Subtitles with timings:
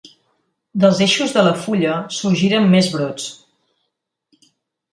[0.83, 3.31] Dels eixos de la fulla sorgeixen més brots.